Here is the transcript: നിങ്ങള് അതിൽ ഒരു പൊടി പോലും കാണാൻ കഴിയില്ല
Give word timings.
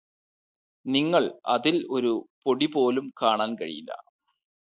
നിങ്ങള് 0.85 1.29
അതിൽ 1.47 1.75
ഒരു 1.89 2.13
പൊടി 2.43 2.67
പോലും 2.67 3.05
കാണാൻ 3.21 3.51
കഴിയില്ല 3.55 3.91